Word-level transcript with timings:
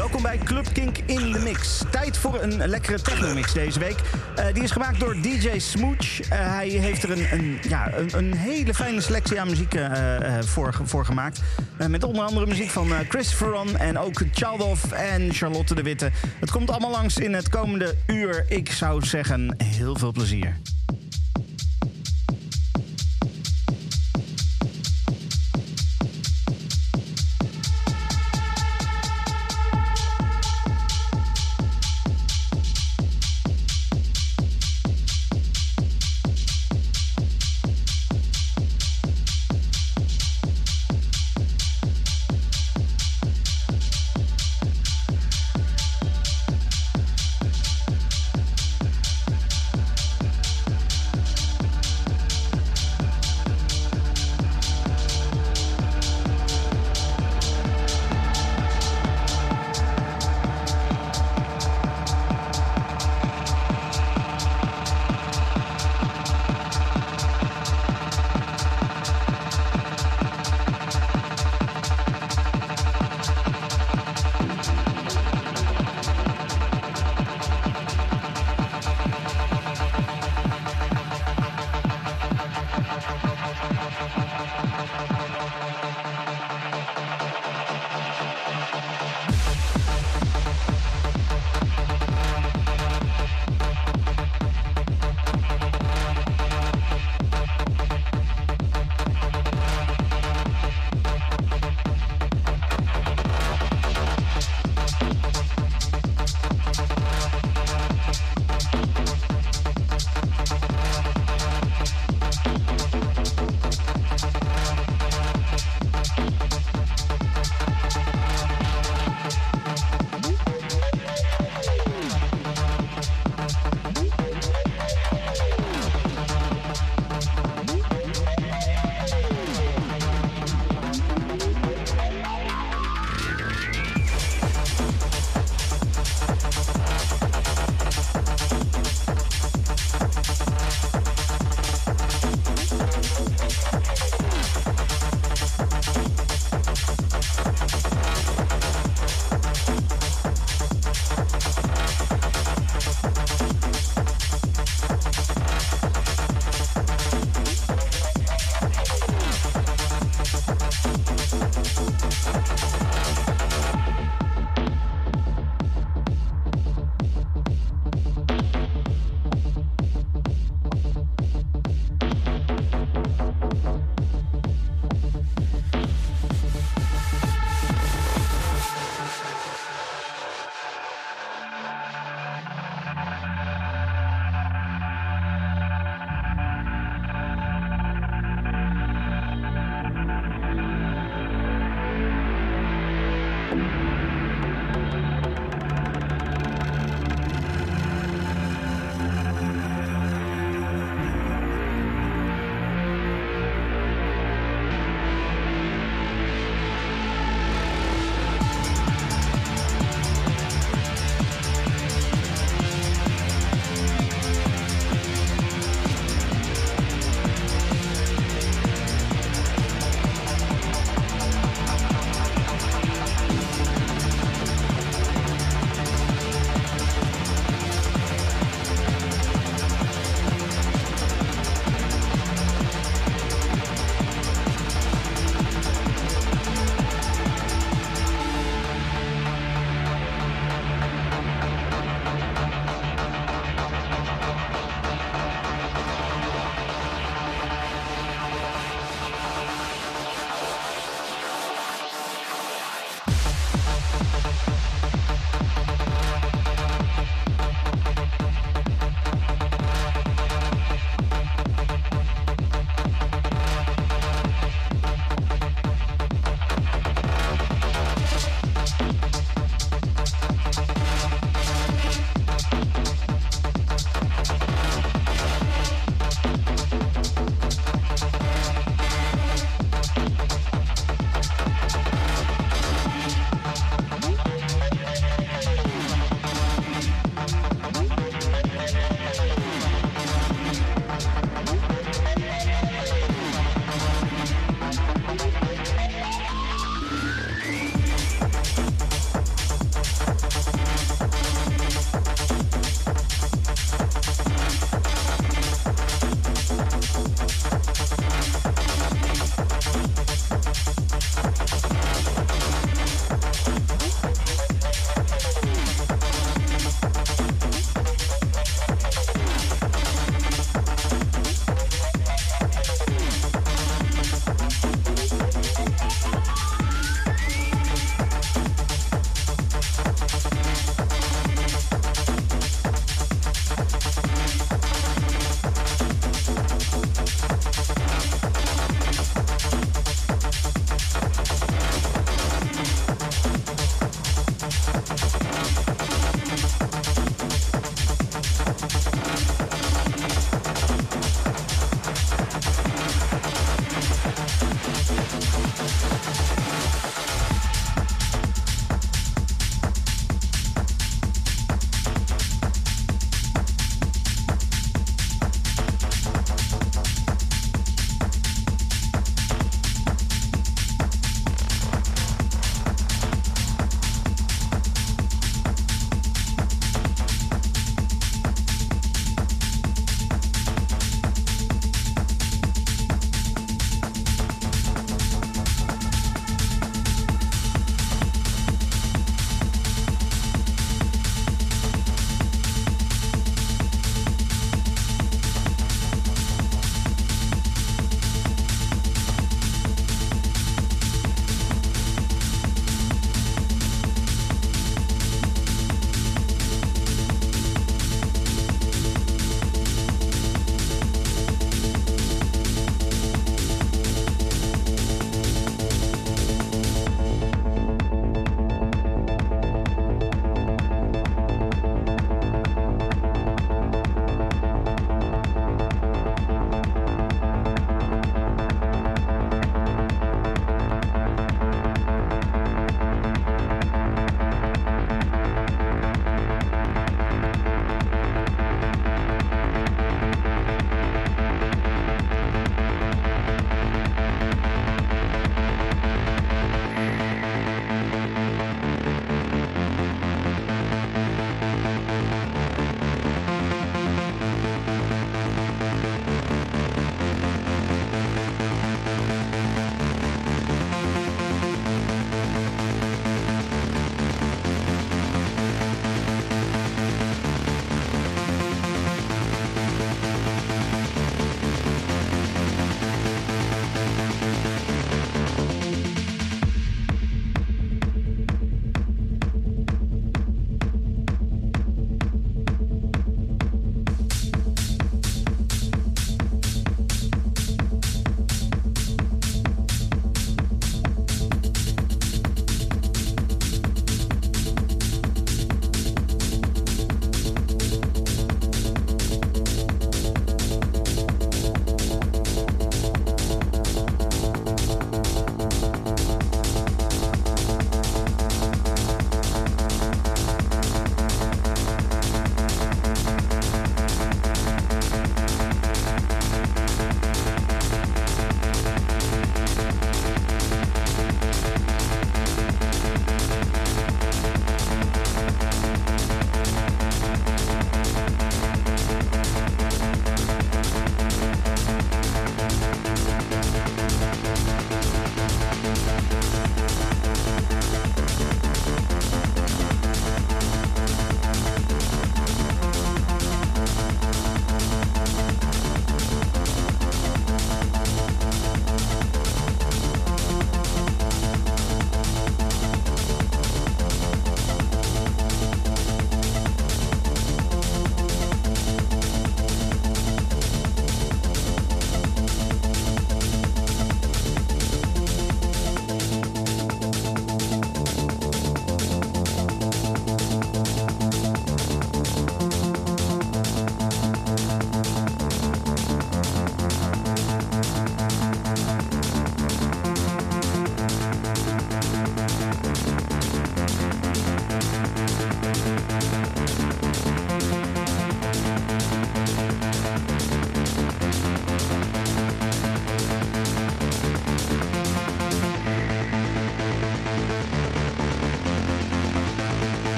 Welkom 0.00 0.22
bij 0.22 0.38
Club 0.38 0.72
Kink 0.72 0.98
in 0.98 1.32
de 1.32 1.38
Mix. 1.38 1.82
Tijd 1.90 2.16
voor 2.16 2.42
een 2.42 2.68
lekkere 2.68 3.00
techno-mix 3.00 3.52
deze 3.52 3.78
week. 3.78 4.00
Eh, 4.36 4.54
die 4.54 4.62
is 4.62 4.70
gemaakt 4.70 5.00
door 5.00 5.14
DJ 5.14 5.58
Smooch. 5.58 6.20
Eh, 6.20 6.28
hij 6.30 6.68
heeft 6.68 7.02
er 7.02 7.10
een, 7.10 7.32
een, 7.32 7.58
ja, 7.68 7.92
een, 7.94 8.16
een 8.16 8.34
hele 8.34 8.74
fijne 8.74 9.00
selectie 9.00 9.40
aan 9.40 9.48
muziek 9.48 9.74
eh, 9.74 10.38
voor, 10.40 10.80
voor 10.84 11.04
gemaakt. 11.04 11.40
Met 11.88 12.04
onder 12.04 12.24
andere 12.24 12.46
muziek 12.46 12.70
van 12.70 12.92
Christopher 13.08 13.48
Ron 13.48 13.76
en 13.76 13.98
ook 13.98 14.22
Chaldov 14.32 14.92
en 14.92 15.34
Charlotte 15.34 15.74
de 15.74 15.82
Witte. 15.82 16.10
Het 16.40 16.50
komt 16.50 16.70
allemaal 16.70 16.90
langs 16.90 17.18
in 17.18 17.34
het 17.34 17.48
komende 17.48 17.94
uur. 18.06 18.44
Ik 18.48 18.72
zou 18.72 19.06
zeggen, 19.06 19.54
heel 19.64 19.96
veel 19.96 20.12
plezier. 20.12 20.56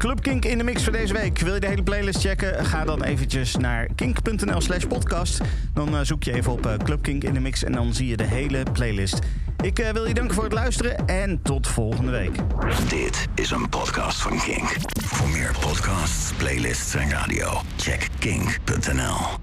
Club 0.00 0.22
Kink 0.22 0.44
in 0.44 0.58
de 0.58 0.64
mix 0.64 0.82
voor 0.84 0.92
deze 0.92 1.12
week. 1.12 1.38
Wil 1.38 1.54
je 1.54 1.60
de 1.60 1.66
hele 1.66 1.82
playlist 1.82 2.20
checken? 2.20 2.64
Ga 2.64 2.84
dan 2.84 3.02
eventjes 3.02 3.56
naar 3.56 3.88
kink.nl 3.94 4.60
slash 4.60 4.84
podcast. 4.84 5.40
Dan 5.74 5.94
uh, 5.94 6.00
zoek 6.02 6.22
je 6.22 6.32
even 6.32 6.52
op 6.52 6.66
uh, 6.66 6.72
Club 6.84 7.02
Kink 7.02 7.24
in 7.24 7.34
de 7.34 7.40
mix 7.40 7.64
en 7.64 7.72
dan 7.72 7.94
zie 7.94 8.08
je 8.08 8.16
de 8.16 8.24
hele 8.24 8.62
playlist. 8.72 9.18
Ik 9.62 9.78
uh, 9.78 9.88
wil 9.88 10.06
je 10.06 10.14
danken 10.14 10.34
voor 10.34 10.44
het 10.44 10.52
luisteren 10.52 11.06
en 11.06 11.42
tot 11.42 11.66
volgende 11.66 12.10
week. 12.10 12.36
Dit 12.88 13.26
is 13.34 13.50
een 13.50 13.68
podcast 13.68 14.22
van 14.22 14.38
Kink. 14.38 14.76
Voor 15.02 15.28
meer 15.28 15.56
podcasts, 15.60 16.32
playlists 16.36 16.94
en 16.94 17.10
radio, 17.10 17.60
check 17.76 18.08
kink.nl. 18.18 19.39